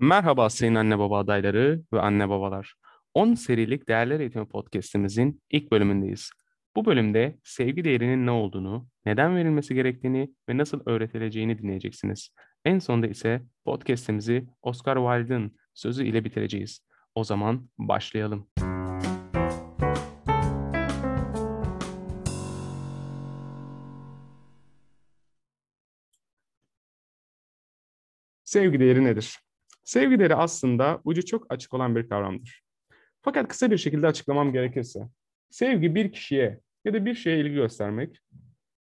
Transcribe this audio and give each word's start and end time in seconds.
Merhaba 0.00 0.50
sayın 0.50 0.74
anne 0.74 0.98
baba 0.98 1.18
adayları 1.18 1.82
ve 1.92 2.00
anne 2.00 2.28
babalar. 2.28 2.74
10 3.14 3.34
serilik 3.34 3.88
Değerler 3.88 4.20
Eğitimi 4.20 4.48
Podcast'imizin 4.48 5.42
ilk 5.50 5.72
bölümündeyiz. 5.72 6.30
Bu 6.76 6.84
bölümde 6.84 7.38
sevgi 7.44 7.84
değerinin 7.84 8.26
ne 8.26 8.30
olduğunu, 8.30 8.88
neden 9.06 9.36
verilmesi 9.36 9.74
gerektiğini 9.74 10.34
ve 10.48 10.56
nasıl 10.56 10.80
öğretileceğini 10.86 11.58
dinleyeceksiniz. 11.58 12.30
En 12.64 12.78
sonunda 12.78 13.06
ise 13.06 13.42
podcast'imizi 13.64 14.46
Oscar 14.62 14.96
Wilde'ın 14.96 15.56
sözü 15.74 16.04
ile 16.04 16.24
bitireceğiz. 16.24 16.80
O 17.14 17.24
zaman 17.24 17.68
başlayalım. 17.78 18.48
Sevgi 28.44 28.80
değeri 28.80 29.04
nedir? 29.04 29.47
Sevgi 29.88 30.18
değeri 30.18 30.34
aslında 30.34 31.00
ucu 31.04 31.24
çok 31.24 31.52
açık 31.52 31.74
olan 31.74 31.96
bir 31.96 32.08
kavramdır. 32.08 32.62
Fakat 33.22 33.48
kısa 33.48 33.70
bir 33.70 33.76
şekilde 33.76 34.06
açıklamam 34.06 34.52
gerekirse, 34.52 35.00
sevgi 35.50 35.94
bir 35.94 36.12
kişiye 36.12 36.60
ya 36.84 36.94
da 36.94 37.04
bir 37.04 37.14
şeye 37.14 37.40
ilgi 37.40 37.54
göstermek, 37.54 38.18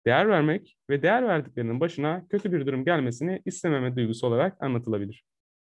değer 0.05 0.29
vermek 0.29 0.77
ve 0.89 1.01
değer 1.01 1.27
verdiklerinin 1.27 1.79
başına 1.79 2.27
kötü 2.29 2.51
bir 2.51 2.65
durum 2.65 2.85
gelmesini 2.85 3.41
istememe 3.45 3.95
duygusu 3.95 4.27
olarak 4.27 4.63
anlatılabilir. 4.63 5.23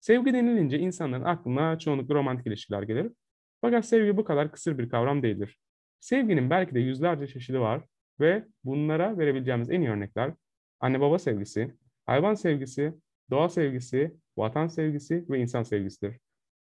Sevgi 0.00 0.32
denilince 0.32 0.78
insanların 0.78 1.24
aklına 1.24 1.78
çoğunlukla 1.78 2.14
romantik 2.14 2.46
ilişkiler 2.46 2.82
gelir. 2.82 3.12
Fakat 3.60 3.86
sevgi 3.86 4.16
bu 4.16 4.24
kadar 4.24 4.52
kısır 4.52 4.78
bir 4.78 4.88
kavram 4.88 5.22
değildir. 5.22 5.58
Sevginin 6.00 6.50
belki 6.50 6.74
de 6.74 6.80
yüzlerce 6.80 7.26
çeşidi 7.26 7.60
var 7.60 7.84
ve 8.20 8.44
bunlara 8.64 9.18
verebileceğimiz 9.18 9.70
en 9.70 9.80
iyi 9.80 9.90
örnekler 9.90 10.34
anne 10.80 11.00
baba 11.00 11.18
sevgisi, 11.18 11.74
hayvan 12.06 12.34
sevgisi, 12.34 12.94
doğa 13.30 13.48
sevgisi, 13.48 14.21
vatan 14.36 14.66
sevgisi 14.66 15.24
ve 15.30 15.38
insan 15.38 15.62
sevgisidir. 15.62 16.18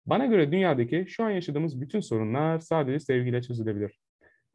Bana 0.06 0.26
göre 0.26 0.52
dünyadaki 0.52 1.04
şu 1.09 1.24
an 1.24 1.30
yaşadığımız 1.30 1.80
bütün 1.80 2.01
sorunlar 2.01 2.59
sadece 2.59 3.01
sevgiyle 3.01 3.43
çözülebilir. 3.43 3.98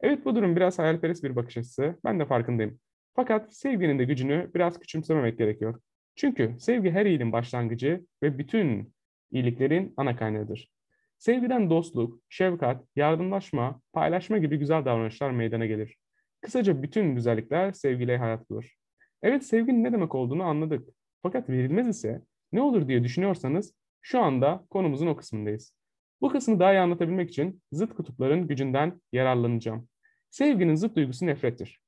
Evet 0.00 0.24
bu 0.24 0.34
durum 0.34 0.56
biraz 0.56 0.78
hayalperest 0.78 1.24
bir 1.24 1.36
bakış 1.36 1.56
açısı, 1.56 1.98
ben 2.04 2.20
de 2.20 2.26
farkındayım. 2.26 2.78
Fakat 3.16 3.56
sevginin 3.56 3.98
de 3.98 4.04
gücünü 4.04 4.50
biraz 4.54 4.80
küçümsememek 4.80 5.38
gerekiyor. 5.38 5.80
Çünkü 6.16 6.56
sevgi 6.58 6.90
her 6.90 7.06
iyiliğin 7.06 7.32
başlangıcı 7.32 8.04
ve 8.22 8.38
bütün 8.38 8.94
iyiliklerin 9.30 9.94
ana 9.96 10.16
kaynağıdır. 10.16 10.70
Sevgiden 11.18 11.70
dostluk, 11.70 12.20
şefkat, 12.28 12.84
yardımlaşma, 12.96 13.80
paylaşma 13.92 14.38
gibi 14.38 14.58
güzel 14.58 14.84
davranışlar 14.84 15.30
meydana 15.30 15.66
gelir. 15.66 15.96
Kısaca 16.40 16.82
bütün 16.82 17.14
güzellikler 17.14 17.72
sevgiyle 17.72 18.18
hayat 18.18 18.50
bulur. 18.50 18.74
Evet 19.22 19.44
sevginin 19.44 19.84
ne 19.84 19.92
demek 19.92 20.14
olduğunu 20.14 20.42
anladık. 20.42 20.88
Fakat 21.22 21.48
verilmez 21.48 21.88
ise 21.88 22.22
ne 22.54 22.62
olur 22.62 22.88
diye 22.88 23.04
düşünüyorsanız 23.04 23.74
şu 24.02 24.20
anda 24.20 24.64
konumuzun 24.70 25.06
o 25.06 25.16
kısmındayız. 25.16 25.74
Bu 26.20 26.28
kısmı 26.28 26.60
daha 26.60 26.72
iyi 26.74 26.80
anlatabilmek 26.80 27.30
için 27.30 27.62
zıt 27.72 27.94
kutupların 27.94 28.48
gücünden 28.48 29.00
yararlanacağım. 29.12 29.88
Sevginin 30.30 30.74
zıt 30.74 30.96
duygusu 30.96 31.26
nefrettir. 31.26 31.80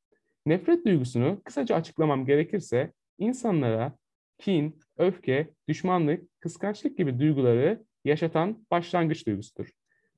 Nefret 0.46 0.86
duygusunu 0.86 1.40
kısaca 1.44 1.74
açıklamam 1.74 2.26
gerekirse 2.26 2.92
insanlara 3.18 3.96
kin, 4.38 4.80
öfke, 4.96 5.50
düşmanlık, 5.68 6.40
kıskançlık 6.40 6.98
gibi 6.98 7.18
duyguları 7.18 7.84
yaşatan 8.04 8.66
başlangıç 8.70 9.26
duygusudur. 9.26 9.68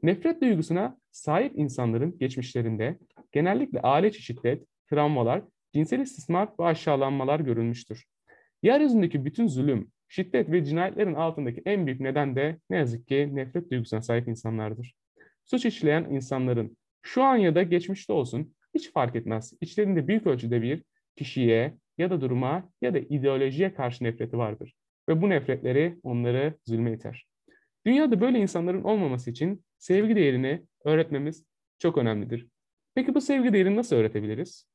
Nefret 0.02 0.40
duygusuna 0.40 0.98
sahip 1.10 1.52
insanların 1.58 2.18
geçmişlerinde 2.18 2.98
genellikle 3.32 3.80
aile 3.80 4.12
şiddet, 4.12 4.66
travmalar, 4.90 5.42
cinsel 5.74 6.00
istismar 6.00 6.48
ve 6.60 6.64
aşağılanmalar 6.64 7.40
görülmüştür. 7.40 8.04
Yeryüzündeki 8.62 9.24
bütün 9.24 9.46
zulüm, 9.46 9.90
şiddet 10.08 10.50
ve 10.50 10.64
cinayetlerin 10.64 11.14
altındaki 11.14 11.62
en 11.66 11.86
büyük 11.86 12.00
neden 12.00 12.36
de 12.36 12.58
ne 12.70 12.76
yazık 12.76 13.08
ki 13.08 13.30
nefret 13.32 13.70
duygusuna 13.70 14.02
sahip 14.02 14.28
insanlardır. 14.28 14.94
Suç 15.44 15.66
işleyen 15.66 16.04
insanların 16.04 16.76
şu 17.02 17.22
an 17.22 17.36
ya 17.36 17.54
da 17.54 17.62
geçmişte 17.62 18.12
olsun 18.12 18.54
hiç 18.74 18.92
fark 18.92 19.16
etmez. 19.16 19.54
İçlerinde 19.60 20.08
büyük 20.08 20.26
ölçüde 20.26 20.62
bir 20.62 20.84
kişiye 21.16 21.74
ya 21.98 22.10
da 22.10 22.20
duruma 22.20 22.70
ya 22.82 22.94
da 22.94 22.98
ideolojiye 22.98 23.74
karşı 23.74 24.04
nefreti 24.04 24.38
vardır. 24.38 24.74
Ve 25.08 25.22
bu 25.22 25.30
nefretleri 25.30 25.98
onları 26.02 26.54
zulme 26.66 26.92
iter. 26.92 27.26
Dünyada 27.86 28.20
böyle 28.20 28.38
insanların 28.38 28.82
olmaması 28.82 29.30
için 29.30 29.64
sevgi 29.78 30.16
değerini 30.16 30.62
öğretmemiz 30.84 31.44
çok 31.78 31.98
önemlidir. 31.98 32.48
Peki 32.94 33.14
bu 33.14 33.20
sevgi 33.20 33.52
değerini 33.52 33.76
nasıl 33.76 33.96
öğretebiliriz? 33.96 34.66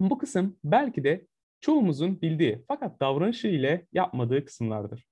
Bu 0.00 0.18
kısım 0.18 0.56
belki 0.64 1.04
de 1.04 1.26
çoğumuzun 1.60 2.20
bildiği 2.20 2.64
fakat 2.68 3.00
davranışı 3.00 3.48
ile 3.48 3.86
yapmadığı 3.92 4.44
kısımlardır. 4.44 5.06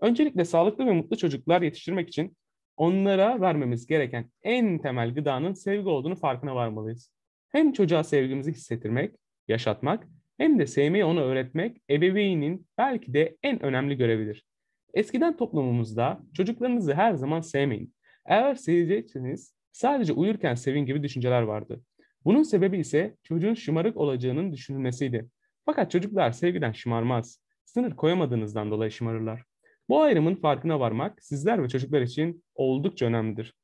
Öncelikle 0.00 0.44
sağlıklı 0.44 0.86
ve 0.86 0.92
mutlu 0.92 1.16
çocuklar 1.16 1.62
yetiştirmek 1.62 2.08
için 2.08 2.36
onlara 2.76 3.40
vermemiz 3.40 3.86
gereken 3.86 4.30
en 4.42 4.78
temel 4.78 5.14
gıdanın 5.14 5.52
sevgi 5.52 5.88
olduğunu 5.88 6.16
farkına 6.16 6.54
varmalıyız. 6.54 7.12
Hem 7.48 7.72
çocuğa 7.72 8.04
sevgimizi 8.04 8.52
hissettirmek, 8.52 9.14
yaşatmak 9.48 10.08
hem 10.38 10.58
de 10.58 10.66
sevmeyi 10.66 11.04
ona 11.04 11.20
öğretmek 11.20 11.82
ebeveynin 11.90 12.66
belki 12.78 13.14
de 13.14 13.36
en 13.42 13.62
önemli 13.62 13.96
görevidir. 13.96 14.46
Eskiden 14.94 15.36
toplumumuzda 15.36 16.20
çocuklarınızı 16.34 16.94
her 16.94 17.14
zaman 17.14 17.40
sevmeyin. 17.40 17.94
Eğer 18.26 18.54
sevecekseniz 18.54 19.54
sadece 19.72 20.12
uyurken 20.12 20.54
sevin 20.54 20.86
gibi 20.86 21.02
düşünceler 21.02 21.42
vardı. 21.42 21.80
Bunun 22.24 22.42
sebebi 22.42 22.78
ise 22.78 23.16
çocuğun 23.22 23.54
şımarık 23.54 23.96
olacağının 23.96 24.52
düşünülmesiydi. 24.52 25.28
Fakat 25.66 25.90
çocuklar 25.90 26.32
sevgiden 26.32 26.72
şımarmaz. 26.72 27.38
Sınır 27.64 27.96
koyamadığınızdan 27.96 28.70
dolayı 28.70 28.90
şımarırlar. 28.90 29.42
Bu 29.88 30.02
ayrımın 30.02 30.34
farkına 30.34 30.80
varmak 30.80 31.22
sizler 31.24 31.62
ve 31.62 31.68
çocuklar 31.68 32.00
için 32.00 32.44
oldukça 32.54 33.06
önemlidir. 33.06 33.54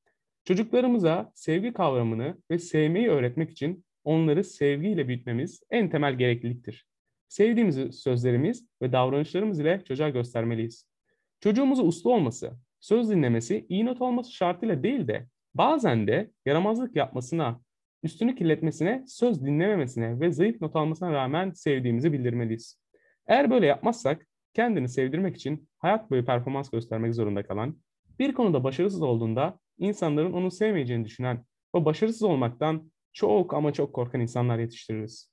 Çocuklarımıza 0.44 1.32
sevgi 1.34 1.72
kavramını 1.72 2.38
ve 2.50 2.58
sevmeyi 2.58 3.08
öğretmek 3.08 3.50
için 3.50 3.84
onları 4.04 4.44
sevgiyle 4.44 5.08
büyütmemiz 5.08 5.60
en 5.70 5.90
temel 5.90 6.14
gerekliliktir. 6.14 6.86
Sevdiğimiz 7.28 8.00
sözlerimiz 8.00 8.68
ve 8.82 8.92
davranışlarımız 8.92 9.60
ile 9.60 9.82
çocuğa 9.88 10.08
göstermeliyiz. 10.08 10.88
Çocuğumuzu 11.40 11.82
uslu 11.82 12.12
olması, 12.14 12.52
söz 12.80 13.10
dinlemesi, 13.10 13.66
iyi 13.68 13.84
not 13.84 14.00
olması 14.02 14.32
şartıyla 14.32 14.82
değil 14.82 15.08
de 15.08 15.26
bazen 15.54 16.06
de 16.06 16.30
yaramazlık 16.46 16.96
yapmasına 16.96 17.60
üstünü 18.02 18.34
kirletmesine, 18.34 19.04
söz 19.06 19.44
dinlememesine 19.44 20.20
ve 20.20 20.32
zayıf 20.32 20.60
not 20.60 20.76
almasına 20.76 21.12
rağmen 21.12 21.50
sevdiğimizi 21.50 22.12
bildirmeliyiz. 22.12 22.80
Eğer 23.26 23.50
böyle 23.50 23.66
yapmazsak 23.66 24.26
kendini 24.54 24.88
sevdirmek 24.88 25.36
için 25.36 25.68
hayat 25.78 26.10
boyu 26.10 26.24
performans 26.24 26.70
göstermek 26.70 27.14
zorunda 27.14 27.42
kalan, 27.42 27.78
bir 28.18 28.32
konuda 28.32 28.64
başarısız 28.64 29.02
olduğunda 29.02 29.58
insanların 29.78 30.32
onu 30.32 30.50
sevmeyeceğini 30.50 31.04
düşünen 31.04 31.44
ve 31.74 31.84
başarısız 31.84 32.22
olmaktan 32.22 32.92
çok 33.12 33.54
ama 33.54 33.72
çok 33.72 33.92
korkan 33.92 34.20
insanlar 34.20 34.58
yetiştiririz. 34.58 35.32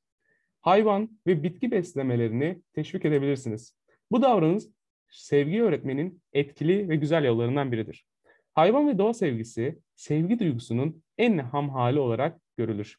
Hayvan 0.61 1.19
ve 1.27 1.43
bitki 1.43 1.71
beslemelerini 1.71 2.61
teşvik 2.73 3.05
edebilirsiniz. 3.05 3.77
Bu 4.11 4.21
davranış 4.21 4.63
sevgi 5.09 5.63
öğretmenin 5.63 6.21
etkili 6.33 6.89
ve 6.89 6.95
güzel 6.95 7.25
yollarından 7.25 7.71
biridir. 7.71 8.05
Hayvan 8.53 8.87
ve 8.87 8.97
doğa 8.97 9.13
sevgisi, 9.13 9.79
sevgi 9.95 10.39
duygusunun 10.39 11.03
en 11.17 11.37
ham 11.37 11.69
hali 11.69 11.99
olarak 11.99 12.41
görülür. 12.57 12.95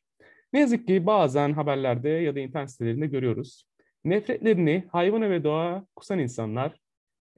Ne 0.52 0.60
yazık 0.60 0.86
ki 0.86 1.06
bazen 1.06 1.52
haberlerde 1.52 2.08
ya 2.08 2.34
da 2.34 2.40
internet 2.40 2.70
sitelerinde 2.70 3.06
görüyoruz. 3.06 3.64
Nefretlerini 4.04 4.84
hayvana 4.92 5.30
ve 5.30 5.44
doğa 5.44 5.86
kusan 5.96 6.18
insanlar, 6.18 6.80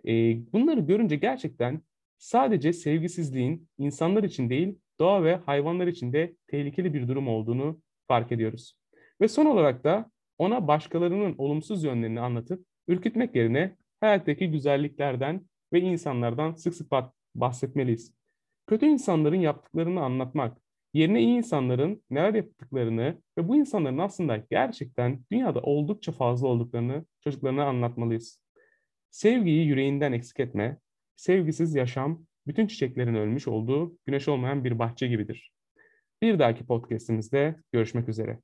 e, 0.09 0.13
bunları 0.53 0.81
görünce 0.81 1.17
gerçekten 1.17 1.83
sadece 2.19 2.73
sevgisizliğin 2.73 3.69
insanlar 3.79 4.23
için 4.23 4.51
değil, 4.51 4.79
doğa 5.01 5.25
ve 5.25 5.37
hayvanlar 5.37 5.87
için 5.87 6.13
de 6.13 6.35
tehlikeli 6.47 6.95
bir 6.95 7.09
durum 7.09 7.29
olduğunu 7.29 7.81
fark 8.09 8.33
ediyoruz. 8.33 8.79
Ve 9.21 9.29
son 9.29 9.47
olarak 9.47 9.85
da 9.85 10.11
ona 10.39 10.69
başkalarının 10.69 11.35
olumsuz 11.39 11.85
yönlerini 11.85 12.21
anlatıp 12.21 12.67
ürkütmek 12.89 13.37
yerine 13.37 13.77
hayattaki 14.01 14.51
güzelliklerden 14.51 15.47
ve 15.73 15.81
insanlardan 15.81 16.55
sık 16.55 16.75
sık 16.75 16.93
bahsetmeliyiz. 17.35 18.15
Kötü 18.67 18.87
insanların 18.87 19.41
yaptıklarını 19.41 20.01
anlatmak, 20.01 20.59
yerine 20.95 21.23
iyi 21.23 21.37
insanların 21.37 22.03
neler 22.11 22.35
yaptıklarını 22.35 23.23
ve 23.39 23.49
bu 23.49 23.57
insanların 23.57 23.99
aslında 23.99 24.37
gerçekten 24.51 25.25
dünyada 25.33 25.61
oldukça 25.61 26.13
fazla 26.13 26.49
olduklarını 26.49 27.05
çocuklarına 27.25 27.65
anlatmalıyız. 27.65 28.41
Sevgiyi 29.11 29.67
yüreğinden 29.67 30.13
eksik 30.13 30.41
etme, 30.41 30.79
sevgisiz 31.17 31.75
yaşam 31.75 32.27
bütün 32.47 32.67
çiçeklerin 32.67 33.15
ölmüş 33.15 33.49
olduğu 33.49 33.99
güneş 34.07 34.29
olmayan 34.29 34.65
bir 34.65 34.79
bahçe 34.79 35.09
gibidir. 35.09 35.53
Bir 36.23 36.39
dahaki 36.39 36.67
podcastimizde 36.67 37.57
görüşmek 37.73 38.09
üzere. 38.09 38.39